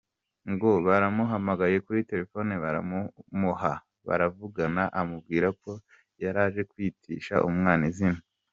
[0.53, 3.73] Ngo baramuhamagaye kuri telefoni baramumuha
[4.07, 5.71] baravugana amubwira ko
[6.23, 8.21] yari aje kwitisha umwana izina.